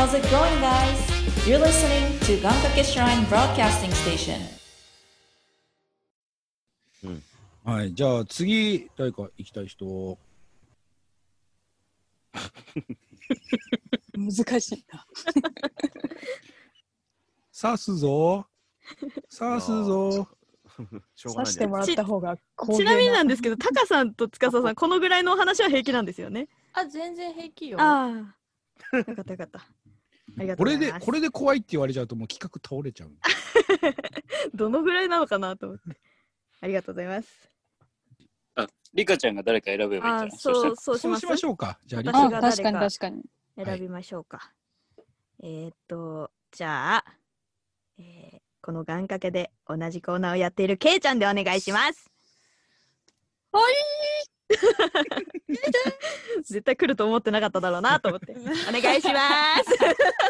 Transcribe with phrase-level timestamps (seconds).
[0.00, 1.46] How's it going, guys?
[1.46, 4.40] You're listening to Gankake Shrine Broadcasting Station.
[7.62, 10.16] はい、じゃあ次、誰か行きたい人？
[14.16, 15.04] 難しいな。
[17.60, 18.46] 刺すぞ。
[19.38, 20.28] 刺すぞ。
[21.14, 26.48] しょうがないんじゃない刺してもらった方が公ちなみになんでですけど、タカさんと司さん、 このぐらいのお話は平気なんですよね？
[26.72, 27.78] あ、全然平気よ。
[27.78, 28.40] ああ。
[28.96, 29.60] よかったよかった。
[30.38, 30.92] ありがとこれで。
[30.92, 33.10] これで怖いって言われちゃうともう企画倒れちゃう。
[34.54, 36.00] どのぐらいなのかなと思って。
[36.60, 37.50] ありがとうございます。
[38.92, 40.30] リカちゃんが誰か選べばいいんじゃあない？
[40.36, 41.78] そう、そうしそうしましょうか。
[41.86, 43.64] じゃあ、リあ、私が誰か確かに確かに。
[43.64, 44.52] 選びましょうか。
[45.42, 47.04] えーっと、じゃあ、
[47.98, 52.10] えーこの願掛けで同じコーナーをやっているケイちゃんでお願いします。
[53.52, 53.74] はい
[56.42, 58.34] 絶対来ると思ってなかっただろうなと思って。
[58.68, 59.20] お願いしま
[59.62, 59.76] す。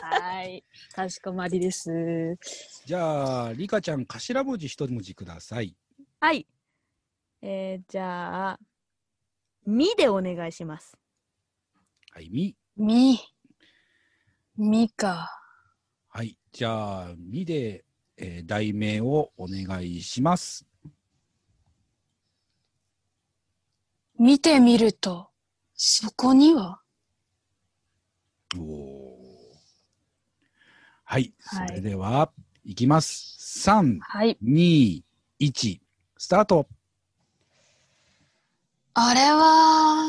[0.02, 0.64] はい。
[0.94, 2.36] かしこまりです。
[2.84, 5.74] じゃあ、リカちゃん、頭文字一文字ください。
[6.20, 6.46] はい。
[7.42, 8.60] えー、じゃあ、
[9.66, 10.96] みでお願いします。
[12.12, 12.56] はい、み。
[12.76, 13.18] み。
[14.56, 15.30] みか。
[16.08, 17.84] はい、じゃあ、みで、
[18.16, 20.69] えー題名をお願いします。
[24.20, 25.30] 見てみると、
[25.72, 26.82] そこには
[28.54, 28.60] おー
[31.04, 32.30] はい、はいそれでは、
[32.62, 33.38] いきます。
[33.64, 34.36] 3、はい。
[34.42, 35.02] 2、
[35.38, 35.80] 1、
[36.18, 36.66] スタート。
[38.92, 40.04] あれは、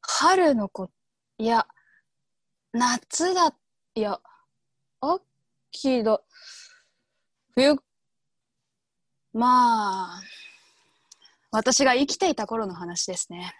[0.00, 0.88] 春の子、
[1.38, 1.66] いや、
[2.72, 3.52] 夏だ、
[3.96, 4.20] いや、
[5.00, 6.20] 秋だ、
[7.56, 7.74] 冬、
[9.32, 10.22] まあ、
[11.52, 13.54] 私が生きていた頃の話ですね。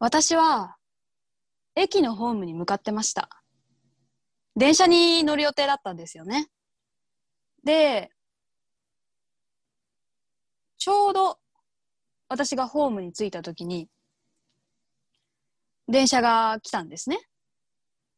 [0.00, 0.76] 私は、
[1.76, 3.28] 駅のホームに向かってました。
[4.56, 6.48] 電車に乗る予定だったんですよね。
[7.64, 8.10] で、
[10.78, 11.38] ちょうど
[12.28, 13.88] 私がホームに着いた時に、
[15.86, 17.20] 電車が来たんですね。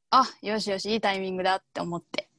[0.08, 2.30] あ、よしよし、いいタイミングだって思って。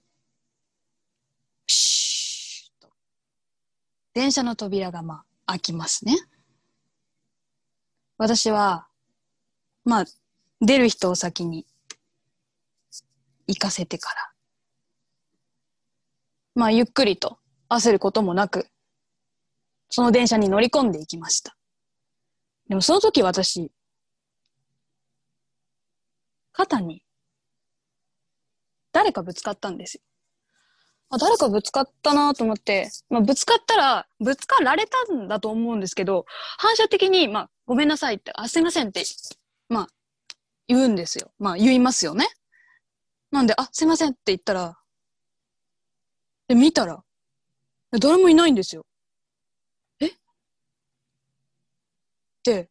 [4.15, 6.15] 電車の扉がまあ開きますね。
[8.17, 8.87] 私は、
[9.83, 10.05] まあ、
[10.61, 11.67] 出る人を先に
[13.45, 14.31] 行かせてから、
[16.55, 17.39] まあ、ゆっくりと
[17.69, 18.69] 焦ることもなく、
[19.89, 21.57] その電車に乗り込んでいきました。
[22.69, 23.69] でもその時私、
[26.53, 27.03] 肩に
[28.93, 30.01] 誰かぶつかったんですよ。
[31.09, 36.25] あ誰かぶつかったなと思って、まあ、ぶつかったら、ぶつかられたんだと思うんですけど、
[36.57, 39.03] 反射的に、まあ、ごめんなさいって、あ、すいませんって、
[39.69, 39.87] まあ、
[40.67, 41.31] 言うんですよ。
[41.37, 42.27] まあ、言いますよね。
[43.31, 44.77] なんで、あ、すいませんって言ったら、
[46.47, 47.03] で、見たら、
[47.99, 48.85] 誰もいないんですよ。
[49.99, 50.11] え？
[52.43, 52.69] で、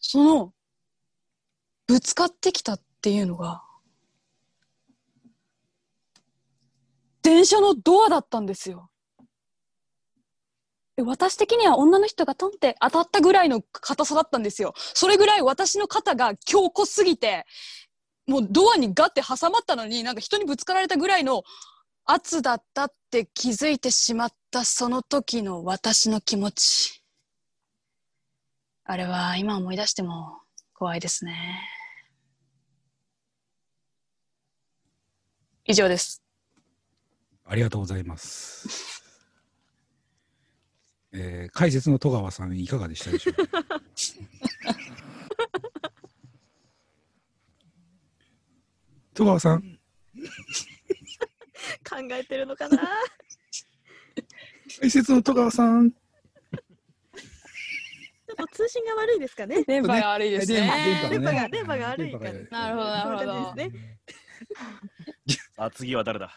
[0.00, 0.52] その、
[1.86, 3.62] ぶつかってきたっていうのが、
[7.40, 8.90] 電車のドアだったんですよ。
[10.98, 14.74] 私的には女の人がトンって当たったぐらいの硬さだったんですよ。
[14.76, 17.46] それぐらい私の肩が強固すぎて、
[18.26, 21.42] もうドアにガッて挟まったのになんか人にぶつかられたぐらいの
[22.04, 27.02] 圧だったって気づいてしまったその時の私の気持ち。
[28.84, 30.42] あれは今思い出しても
[30.74, 31.58] 怖いですね。
[35.64, 36.22] 以上です。
[37.50, 39.02] ありがとうございます。
[41.12, 43.58] えー解説の戸川さん、いかがでしたでしょうか？
[49.14, 49.66] 戸川さん、考
[52.12, 52.78] えてるのかな？
[54.80, 55.90] 解説の戸川さん。
[55.90, 55.96] ちょ
[58.34, 59.64] っと通信が悪いですかね？
[59.64, 61.08] 電波が悪いです電波ね。
[61.10, 62.38] 電波がね電波が悪いからな
[62.70, 63.72] るほどなるほどね。
[65.58, 66.32] あ、次は誰だ？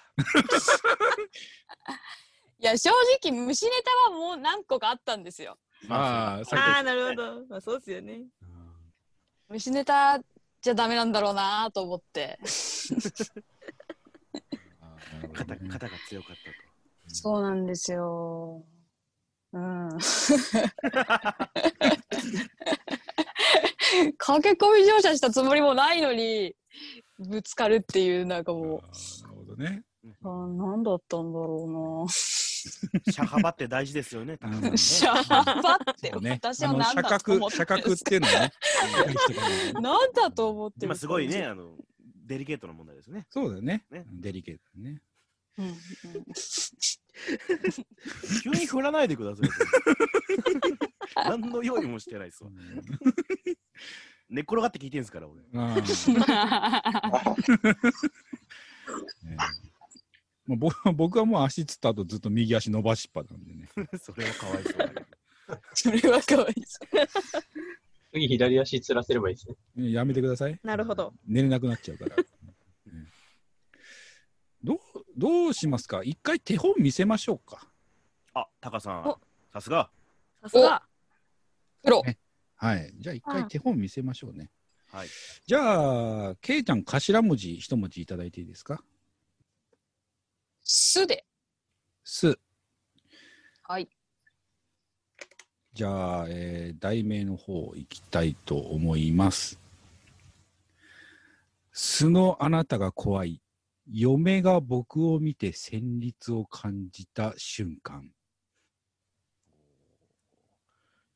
[2.63, 3.71] いや正直虫ネ
[4.05, 5.57] タはもう何個かあったんですよ。
[5.89, 7.45] ああ、さああ、なるほど。
[7.49, 8.21] まあ、そうですよね。
[9.49, 10.21] 虫ネタ
[10.61, 12.39] じゃダメなんだろうなと思って。
[15.33, 17.13] 肩肩が強かったと。
[17.13, 18.63] そうなんですよ。
[19.51, 19.89] うん。
[24.17, 26.55] 駆け込み乗車したつもりもないのに
[27.19, 28.81] ぶつかるっていうなんかもうなる
[29.35, 29.83] ほどね。
[30.23, 32.11] あー何だったんだろうな
[33.11, 34.37] 車幅って大事ですよね。
[34.41, 36.31] ねシャーバって、ね。
[36.31, 38.51] 私あのは何だと思って社格っていうのをね。
[39.07, 41.45] 理解してからねなんだと思って今ですごいね、。
[41.45, 41.75] あの、
[42.25, 43.27] デリケートな問題ですね。
[43.29, 44.05] そうだよねね。
[44.09, 45.01] デリケートだね。
[45.57, 45.75] うんうん
[48.43, 49.49] 急に振らないでください。
[51.29, 52.49] 何の用意もしてないですわ。
[54.29, 55.43] 寝っ転がって聞いてんすから、俺。
[55.53, 55.75] ね
[60.45, 63.69] もう僕 僕はもう足つった後ずっと右足伸ばしっぱなんでね。
[63.99, 64.93] それはかわいそうだ。
[65.73, 66.79] それはかわいそ
[68.11, 69.91] 次左足つらせればいいですね。
[69.91, 70.59] やめてください。
[70.63, 71.13] なるほど。
[71.25, 72.15] 寝れなくなっちゃうから。
[72.17, 73.07] うん
[74.63, 74.79] どう
[75.17, 76.03] どうしますか？
[76.03, 77.67] 一回手本見せましょうか。
[78.33, 79.19] あ、タカさんお、
[79.51, 79.91] さすが。
[80.41, 80.83] さすが。
[81.83, 82.01] プロ。
[82.55, 82.93] はい。
[82.97, 84.49] じゃあ一回手本見せましょうね。
[84.89, 85.07] はい。
[85.45, 88.81] じゃあ、ケイちゃん頭文字一文字いただいていいですか？
[90.63, 91.25] すで。
[92.03, 92.37] す。
[93.63, 93.89] はい。
[95.73, 99.59] じゃあ、えー題名の方行きたいと思います。
[101.71, 103.41] 素のあなたが怖い。
[103.91, 108.09] 嫁が僕を見て戦慄を感じた瞬間。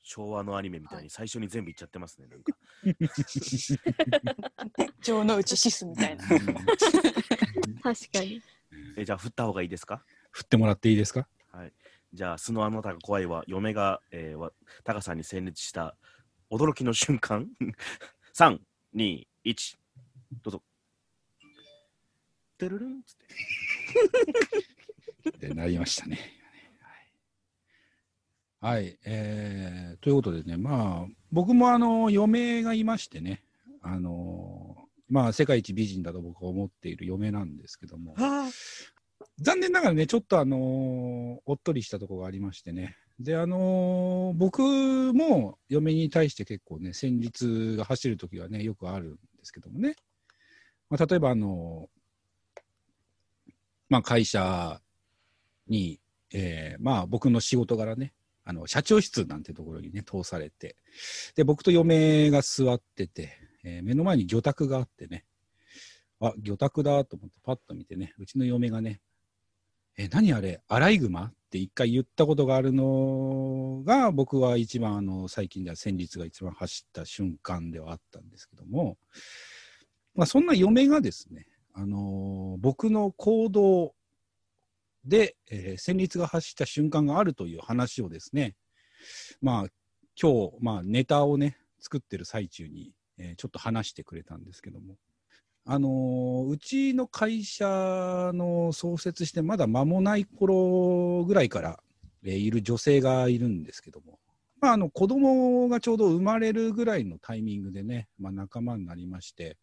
[0.01, 2.27] 昭和のアニメみたいに最初に全部言っちゃってますね。
[2.27, 2.53] なんか
[5.01, 6.27] 城之内シスみたいな。
[7.83, 8.41] 確かに。
[8.97, 10.03] えじゃあ振った方がいいですか？
[10.31, 11.27] 振ってもらっていいですか？
[12.13, 14.51] じゃあ、素のあなたが怖いは、嫁が、えー、わ
[14.85, 15.95] タカさんに戦慄した
[16.49, 17.47] 驚きの瞬間
[18.33, 18.59] ?3、
[18.95, 19.77] 2、1、
[20.41, 20.63] どうぞ。
[22.57, 23.17] てるるんっつっ
[25.31, 25.39] て。
[25.49, 26.17] でなりましたね。
[28.61, 33.43] はい、はいえーということでね、まあ、僕もあの嫁がいましてね、
[33.81, 34.66] あの
[35.09, 38.15] まあ、世界一美人だと僕は思っている嫁なんですけども、
[39.39, 40.57] 残念ながらね、ちょっとあの
[41.45, 44.61] おっとりしたところがありましてね、で、あの僕
[45.13, 49.95] も嫁に対して結構ね、戦慄が走るときはね、よくあるんですけどもね、
[50.89, 51.89] まあ、例えばあの
[53.89, 54.81] まあ、会社
[55.67, 55.99] に、
[56.33, 58.13] えーまあ、僕の仕事柄ね、
[58.43, 60.75] あの社長室なんてところにね、通されて、
[61.35, 63.29] で、僕と嫁が座ってて、
[63.67, 65.25] えー目の前に魚拓があってね、
[66.21, 69.01] あ、魚拓だと思ってパッと見てね、うちの嫁がね、
[69.97, 71.25] え、何あれ、アライグマ？
[71.25, 78.97] って一回言ったことがあるのが、僕は一番あの、最近では戦慄が一番走った瞬間ではあったんですけども、
[80.13, 83.93] まあ、そんな嫁がですね、あのー僕の行動
[85.05, 88.55] で、えー戦慄が走った瞬間があるという話をですね、
[89.41, 89.67] まあ、
[90.21, 94.95] 今日、まあ、ネタをね、作ってる最中に、えーちょっと話してくれたんですけども、
[95.65, 101.79] あのーうちの会社の創設してまだ間もない頃ぐらいから、
[102.23, 104.19] えーいる女性がいるんですけども、
[104.61, 109.57] まあ、あの子供がちょうど生まれるぐらいのタイミングでね、まあ、仲間になりまして、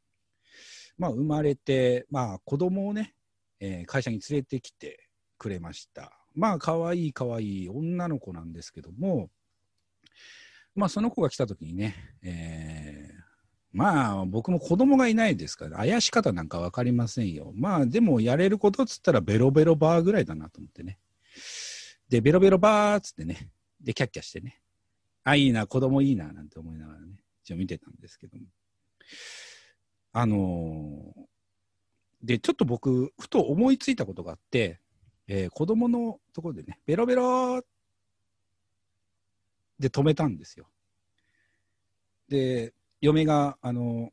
[0.98, 3.14] まあ、生まれて、まあ、子供をね、
[3.60, 5.08] えー会社に連れてきて
[5.38, 6.12] くれました。
[6.34, 9.30] まあ、可愛い可愛い女の子なんですけども、
[10.74, 13.24] まあ、その子が来た時にね、えー
[13.74, 17.50] まあ、僕も子供がいないですから、あやし方なんか分かりませんよ。
[17.56, 21.00] まあ、でも、やれることっつったら、ベロベロバーぐらいだなと思ってね。
[22.08, 23.50] で、ベロベロバーっつってね、
[23.80, 24.62] で、キャッキャしてね、
[25.24, 28.44] あ、いいな、子供いいな、なんて思いながらね、一応見てたんですけども。
[30.12, 31.24] あのー
[32.22, 34.80] で、ちょっと僕、ふと思いついたことがあって、
[35.26, 37.62] えー子供のところでね、ベロベロー
[39.80, 40.68] で止めたんですよ。
[42.28, 42.72] で、
[43.04, 44.08] 嫁が、あの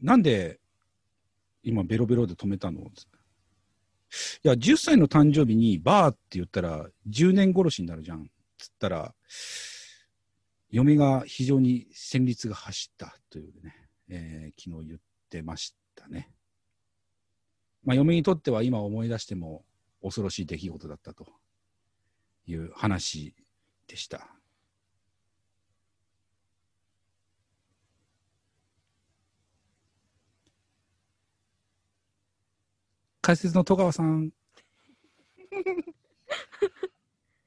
[0.00, 0.58] なんで
[1.62, 2.80] 今ベロベロで止めたの？
[2.80, 2.84] い
[4.42, 8.30] や、10歳の誕生日にバーって言ったら10年殺しになるじゃん。
[8.56, 9.14] つったら、
[10.70, 16.30] 嫁が非常に戦慄が走ったというね、えー昨日言ってましたね。
[17.82, 19.66] まあ、嫁にとっては今思い出しても
[20.02, 21.26] 恐ろしい出来事だったと
[22.46, 23.34] いう話
[23.86, 24.33] でした。
[33.24, 34.26] 解説の戸川さん。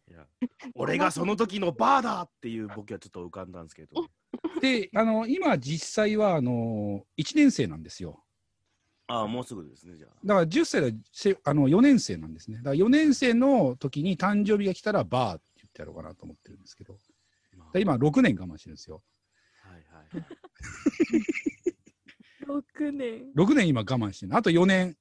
[0.10, 0.26] いや
[0.74, 4.10] 俺がその時のバーだっていう僕はちょっと浮かんだんですけど。
[4.60, 8.24] で、あの、今実際は、あの、1年生なんですよ。
[9.06, 12.58] ああ、もうすぐですね、じゃだから10歳でせあの4年生なんですね。
[12.58, 16.98] だから4年生の時に誕生日が来たらバーって言ってやろうかなと思ってるんですけど、
[17.76, 19.04] 今6年我慢してるんですよ。
[19.62, 19.84] はいはい
[20.18, 20.26] はい。
[22.48, 23.32] 6年。
[23.36, 24.98] 6年今我慢してるあと4年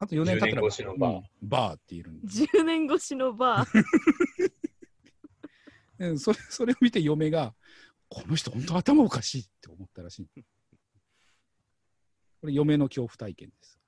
[0.00, 2.42] あと4年経ったら、10年越しのバーうんバーって言えるんです。
[2.44, 3.84] 10年越しのバー。
[5.98, 7.54] うん それそれを見て嫁が、
[8.08, 10.28] この人、本当頭おかしいって思ったらしい。
[12.40, 13.80] これ、嫁の恐怖体験です。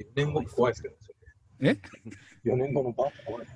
[0.00, 1.80] 4年後怖いですけどね。
[2.44, 3.46] え ?4 年後のバーって怖い。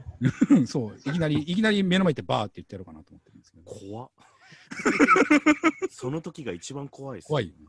[0.51, 4.11] うんそう、いきなり、いきなり目の前でバーって言ってやろうかなと思ってるんですけど、怖っ
[5.91, 7.27] その時が一番怖いです。
[7.27, 7.67] 怖いよね。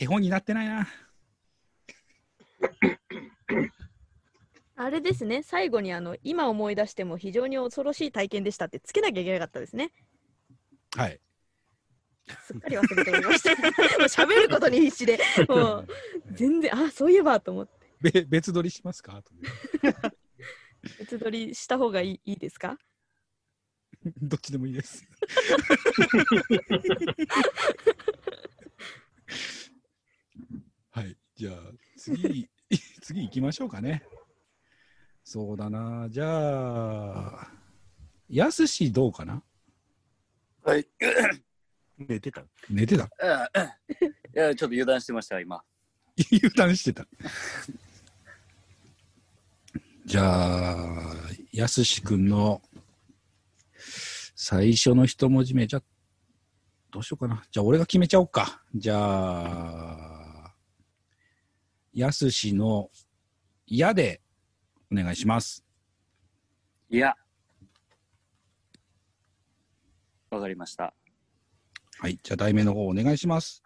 [0.00, 0.88] 手本になってないな。
[4.76, 9.92] あれですね、最後にあの今思い出しても非常に恐ろしい体験でしたってつけなきゃいけなかったですね。
[10.96, 11.20] はい。
[12.46, 13.50] すっかり忘れておりました。
[13.60, 13.72] もう
[14.04, 15.86] 喋ることに必死で、もう
[16.32, 19.22] 全然、あそういえばと思って、べ別撮りしますか？
[20.98, 22.78] 別撮りした方がいいいいですか？
[24.22, 25.06] どっちでもいいです。
[31.40, 31.40] はい。
[31.40, 31.56] じゃあ、
[31.96, 32.48] 次、
[33.00, 34.02] 次行きましょうかね。
[35.24, 36.08] そうだな。
[36.10, 37.48] じゃあ、
[38.28, 39.42] やすしどうかな？
[40.64, 40.86] はい。
[41.98, 43.04] 寝てた寝てた？
[43.06, 43.08] い
[44.34, 45.62] や、ちょっと油断してました、今。
[46.32, 47.06] 油断してた。
[50.04, 51.14] じゃあ、
[51.52, 52.60] やすし君の
[54.34, 55.82] 最初の一文字目、じゃあ、
[56.90, 57.42] どうしようかな。
[57.50, 58.62] じゃあ、俺が決めちゃおうか。
[58.74, 60.09] じゃあ、
[61.92, 62.90] やすしの、
[63.66, 64.20] やで、
[64.92, 65.64] お願いします。
[66.88, 67.14] いや。
[70.30, 70.94] わかりました。
[71.98, 72.18] はい。
[72.22, 73.62] じゃあ、題名の方お願いします。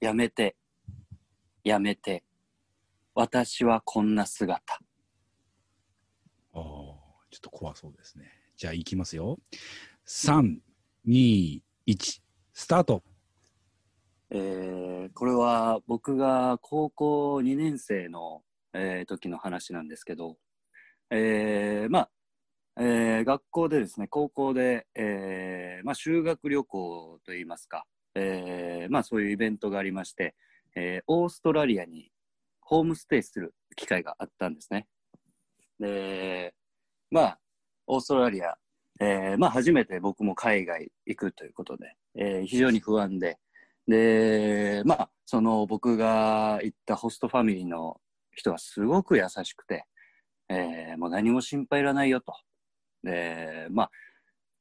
[0.00, 0.56] やめて。
[1.62, 2.24] やめて。
[3.14, 4.74] 私はこんな姿。
[4.74, 4.78] あ
[6.54, 6.94] あ、ちょ
[7.36, 8.26] っと怖そうですね。
[8.56, 9.38] じゃあ、いきますよ。
[10.06, 10.58] 3、
[11.06, 12.20] 2、1、
[12.52, 13.02] スタート。
[14.30, 18.42] えーこれは僕が高校2年生の、
[18.74, 20.36] えー時の話なんですけど、
[21.10, 22.10] えーまあ、
[22.78, 30.34] えー学校でですね、高校で、えーまあ、修学旅行といいますか、えーまあ、そういうイベントがありまして、
[30.76, 32.10] えーオーストラリアに
[32.60, 34.86] ホームステイする機会があったんですね。
[35.80, 36.54] で、
[37.10, 37.38] まあ、
[37.86, 38.54] オーストラリア、
[39.00, 43.38] えーまあ、初めて僕も海外行くということで、えー非常に不安で、
[43.88, 47.98] で、まあ、その僕が行ったホストファミリーの
[48.32, 49.86] 人はすごく優しくて、
[50.50, 52.34] えーもう何も心配いらないよと。
[53.02, 53.90] で、まあ、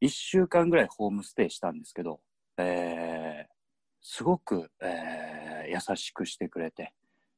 [0.01, 2.21] 1週間ぐらいホームステイしたんですけど、
[2.57, 3.51] えー
[4.01, 6.93] すごく、えー優しくしてくれて、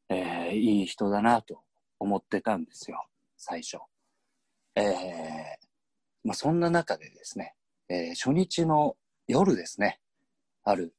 [0.10, 1.63] えーいい人だなと
[2.00, 3.03] 思ってたんですよ、
[3.38, 3.77] 最初。
[4.75, 4.84] えー
[6.24, 7.55] まあ、そんな中でですね、
[7.89, 8.96] えー初日の
[9.27, 10.00] 夜ですね、
[10.63, 10.93] ある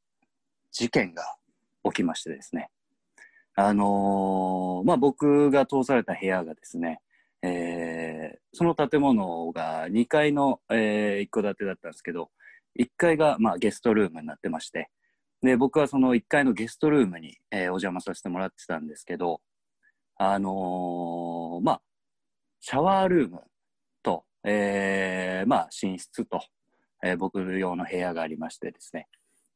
[0.72, 1.22] 事件が
[1.84, 2.70] 起きましてですね、
[3.56, 7.00] あのーまあ、僕が通された部屋がですね、
[7.42, 12.30] えーその建物が2階の、えー一戸建てだったんですけど、
[12.78, 14.90] 1階が、まあ、ゲストルームになってまして、
[15.42, 19.40] で、僕はその1階のゲストルームに、えーお邪魔させてもらってたんですけど、
[20.16, 21.82] あのーまあ、
[22.60, 23.40] シャワールーム
[24.02, 26.42] と、えーまあ、寝室と、
[27.02, 29.06] えー僕用の部屋がありましてですね、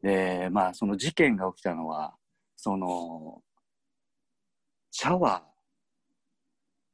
[0.04, 2.14] で、まあ、その事件が起きたのは、
[2.56, 3.42] その、
[4.90, 5.42] シャワ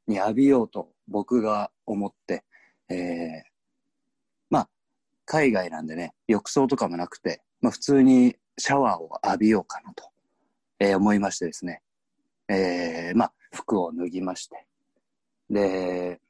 [0.07, 2.45] ーに浴びようと僕が思って、
[2.89, 2.97] えー
[4.49, 4.69] まあ、
[5.25, 10.05] 海外なんでね、浴槽とかもなくて、まあ、普通にシャワーを浴びようかなと、
[10.79, 11.81] えー思いましてですね、
[12.47, 14.65] えーまあ、服を脱ぎまして、
[15.49, 16.21] で、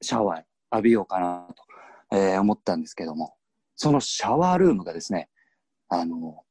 [0.00, 3.34] シャワー浴びようかなと、えー思ったんですけども、
[3.74, 5.28] そのシャワールームがですね、
[5.94, 6.42] あの、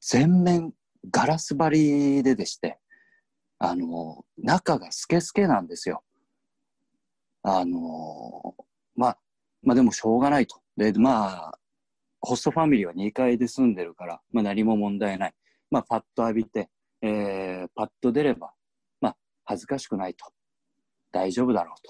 [0.00, 0.72] 全面
[1.10, 2.78] ガラス張りででして、
[3.58, 6.02] あの、中がスケスケなんですよ。
[7.42, 8.56] あの、
[8.96, 9.18] まあ、
[9.62, 10.58] まあでもしょうがないと。
[10.78, 11.58] で、まあ、
[12.22, 15.34] ホストファミリーは2階で住んでるから、まあ何も問題ない。
[15.70, 16.70] まあパッと浴びて、
[17.02, 18.54] えー、パッと出れば、
[19.02, 20.24] まあ恥ずかしくないと。
[21.12, 21.82] 大丈夫だろう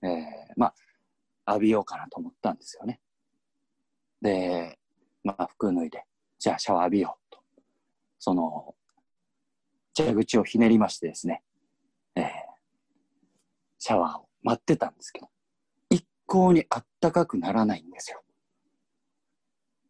[0.00, 0.06] と。
[0.06, 0.66] えー、ま
[1.46, 3.00] あ、浴びようかなと思ったんですよね。
[4.20, 4.78] で、
[5.24, 6.04] まあ服脱いで、
[6.38, 7.40] じゃあシャワー浴びようと。
[8.18, 8.74] その、
[9.96, 11.42] 蛇口をひねりましてですね、
[12.16, 12.24] えー
[13.84, 15.28] シャワーを待ってたんですけど、
[15.90, 18.22] 一向にあったかくならないんですよ。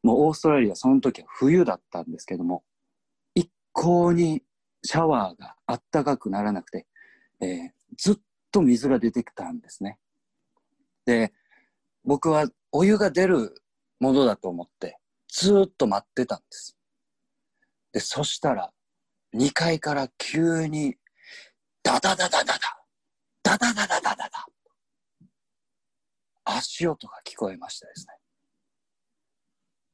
[0.03, 2.65] もうオーストラリア、その時は冬だったんですけども、
[3.35, 4.43] 一向に
[4.83, 6.87] シャワーがあったかくならなくて、
[7.41, 8.17] えーずっ
[8.51, 9.99] と水が出てきたんですね。
[11.05, 11.33] で、
[12.05, 13.62] 僕はお湯が出る
[14.01, 14.99] ものだと思って、
[15.33, 16.77] ずっと待ってたんです。
[17.91, 18.71] で、そしたら、
[19.35, 20.97] 2階から急に、
[21.83, 22.59] ダダダダダダ、
[23.43, 24.47] ダダダダダダダ、
[26.45, 28.15] 足音が聞こえましたですね。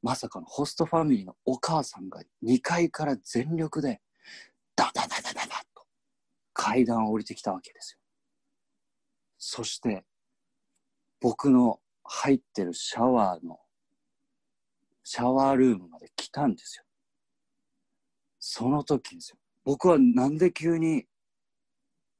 [0.01, 4.01] まさかのホストファミリーのお母さんが2階から全力で、
[4.75, 5.85] ダダダダダダと
[6.53, 7.99] 階段を降りてきたわけですよ。
[9.37, 10.03] そして、
[11.21, 13.57] 僕の入ってるシャワーの、
[15.11, 16.83] シャワールームまで来たんですよ。
[18.37, 19.37] その時ですよ。
[19.65, 21.05] 僕はなんで急に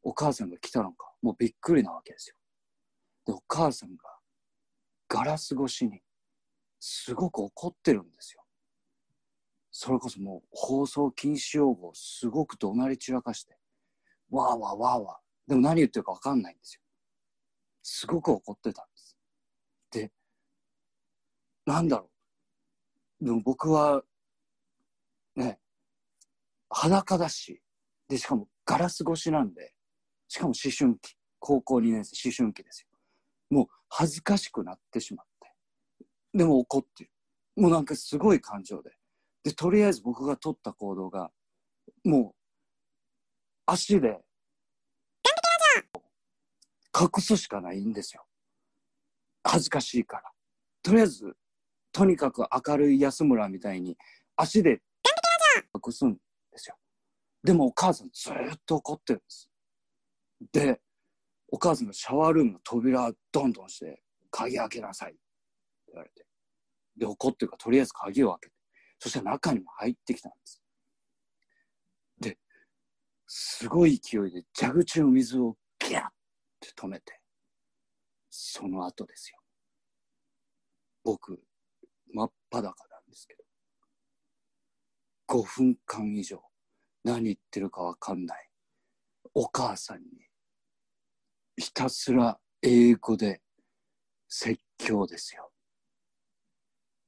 [0.02, 2.36] お母さんが来たのか、もうびっくりなわけですよ。
[3.28, 3.98] で、お母さんが
[5.08, 6.02] ガラス越しに
[6.80, 8.44] すごく怒ってるんですよ。
[9.70, 13.56] それこそもう放送禁止用語をすごく怒鳴り散らかして、
[14.32, 15.50] わーわーわーわー。
[15.50, 16.82] でも何言ってるかわかんないんですよ。
[17.84, 19.16] すごく怒ってたんです。
[19.92, 20.12] で、
[21.68, 22.19] なんだろう。
[23.22, 24.04] でも僕は、
[25.36, 25.60] ね、
[26.70, 27.62] 裸だし、
[28.08, 29.74] で、しかもガラス越しなんで、
[30.28, 32.88] しかも思春期、高校2年生、思春期ですよ。
[33.50, 35.54] もう恥ずかしくなってしまって。
[36.34, 37.12] でも怒ってる。
[37.56, 38.92] もうなんかすごい感情で。
[39.44, 41.32] で、とりあえず僕が取った行動が、
[42.04, 42.36] もう、
[43.66, 44.20] 足で、
[47.00, 48.26] 隠すしかないんですよ。
[49.44, 50.32] 恥ずかしいから。
[50.84, 51.36] とりあえず、
[51.92, 53.98] とにかく明るい安村みたいに、
[54.36, 54.82] 足で
[55.74, 56.20] 隠すんで
[56.58, 56.76] すよ。
[57.44, 58.34] でもお母さんずっ
[58.66, 59.50] と怒ってるんです。
[60.52, 60.82] で、
[61.50, 65.20] お母さんがシャワールームの扉どんどんして、鍵開けなさいって
[65.88, 66.26] 言われて。
[66.98, 68.56] で、怒ってるからとりあえず鍵を開けて。
[69.00, 70.62] そして中にも入ってきたんです。
[72.20, 72.38] で、
[73.28, 76.10] すごい勢いで蛇口の水をギャッ
[76.60, 77.20] て止めて、
[78.30, 79.40] その後ですよ。
[81.04, 81.42] 僕、
[82.14, 83.44] 真っ裸なんですけど、
[85.28, 86.42] 5分間以上、
[87.04, 88.50] 何言ってるかわかんない。
[89.34, 90.06] お母さんに、
[91.58, 93.42] ひたすら英語で
[94.28, 95.52] 説教ですよ。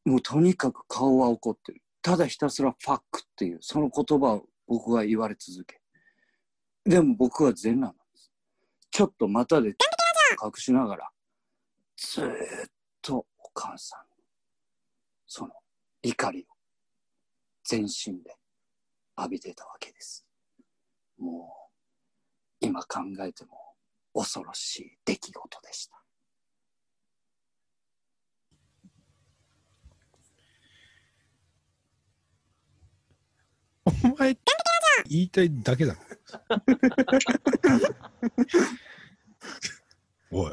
[0.06, 1.82] もうとにかく顔は怒ってる。
[2.02, 5.82] ただひたすらファックっていう、その言葉を僕が言われ続け。
[6.86, 8.32] でも僕は全裸なんです。
[8.90, 9.76] ちょっと股で隠
[10.56, 11.10] しながら、
[11.96, 12.28] ずっ
[13.02, 14.00] とお母さん、
[15.34, 15.54] その
[16.04, 16.44] 怒りを
[17.64, 18.36] 全身で
[19.18, 20.28] 浴びてたわけです。
[21.18, 21.54] も
[22.62, 23.52] う、今考えても
[24.14, 26.04] 恐ろしい出来事でした。
[33.86, 34.38] お前、
[35.08, 35.96] 言いたいだけだ。
[40.30, 40.52] おい。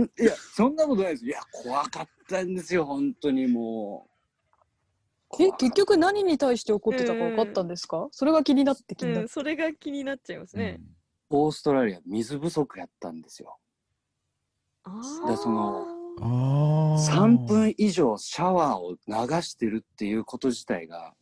[0.00, 1.26] ん いや、そんなことないです。
[1.26, 4.08] いや、怖かったんですよ、本当にも
[5.38, 5.42] う。
[5.42, 10.80] え、結局何に対して怒ってたか分かったんですか、それが気になって気になそれが気になっちゃいますね。
[11.30, 13.58] オーストラリア水不足やったんですよ。
[14.84, 15.86] あでその
[16.20, 16.98] ああ。
[16.98, 21.14] 3分以上シャワーを流してるっていうこと自体が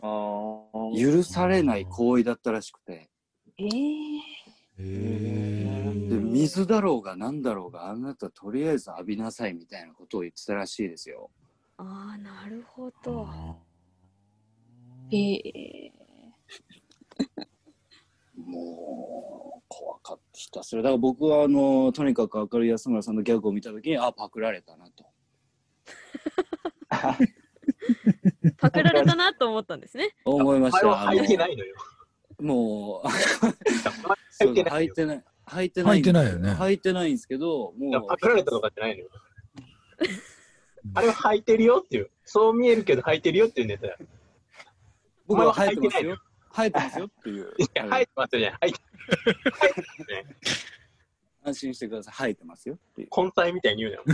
[0.00, 3.10] あー許されない行為だったらしくて、
[3.58, 4.22] ええ。
[6.32, 11.30] 水だろうが何だろうがあなたとりあえず浴びなさいみたいなことを言ってたらしいですよ。
[11.76, 13.28] あー、なるほど。
[15.10, 15.90] えー、
[18.36, 25.04] もう怖かったひたすらだから僕はあのとにかく明るい安村さんのギャグを見た時にあパクられたなと
[28.58, 30.14] パクられたなと思ったんですね。
[30.24, 31.02] 思いました。
[31.02, 31.74] あの履いてないのよ。
[32.40, 33.06] もう
[34.42, 39.10] 履いてない履いてない履いてない履いてないよね履いてないんですけどもうパクられたとかじゃないのよ。
[40.94, 42.10] あれは履いてるよっていう。
[42.24, 43.96] そう見えるけど履いてるよっていうネタや。
[45.26, 46.18] 僕は生えてますお前は
[46.54, 48.54] 履いてますよっていういや、履いてますよね。
[48.62, 48.80] 履いて。
[51.44, 54.04] 安心してください生えてますよっていう根菜みたいに言うなよ。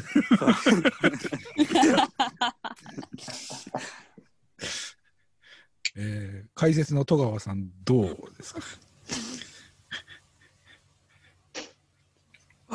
[5.97, 8.61] えー、解説の戸川さん、どうですか？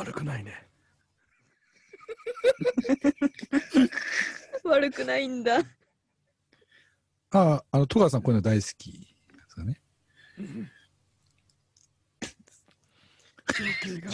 [0.04, 0.68] 悪くないね。
[4.66, 5.60] 悪くないんだ。
[7.32, 9.08] ああ、あの、戸川さん、こういうの大好きで
[9.48, 9.80] すかね。
[10.38, 10.44] 情
[13.82, 14.12] 景が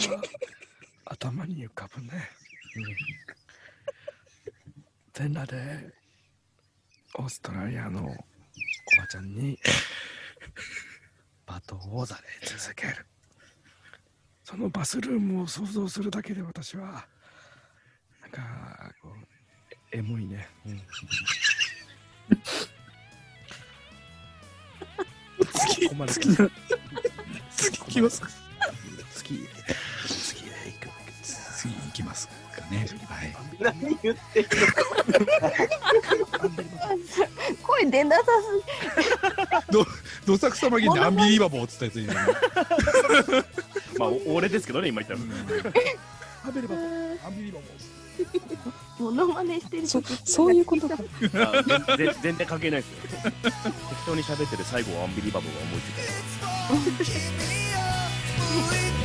[1.06, 2.30] 頭に浮かぶね。
[5.12, 5.92] 全裸で
[7.14, 8.14] オーストラリアのおば
[9.10, 9.58] ちゃんに
[11.46, 13.04] 罵倒をされ続ける。
[14.50, 17.06] そのバスルームを想像するだけで私は、
[18.20, 19.16] なんか、こう、
[19.96, 20.48] エモいね。
[20.66, 20.82] うん。
[25.96, 26.50] まれて次の
[27.56, 28.28] 次行きますか？
[29.14, 29.46] 次、次へ
[30.72, 31.18] 行くわけで
[31.86, 32.34] 行きますか？
[32.70, 33.32] ねはい。
[33.60, 34.46] 何言ってん
[37.62, 38.24] 声出なさ
[40.26, 42.08] どさくさまぎにアンビリーバボーっつったやつに
[44.00, 45.20] まあ俺ですけどね今言ったら
[46.46, 46.74] 食べれば
[47.26, 50.96] アンビリバボーモノマネしてるそそういうことか。
[52.22, 53.30] 全然関係ないですよ。
[53.42, 53.54] 適
[54.06, 55.94] 当に喋ってる最後はアンビリバボーが思いつい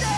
[0.09, 0.14] た。